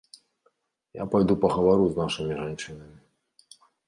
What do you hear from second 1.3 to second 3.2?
пагавару з нашымі жанчынамі.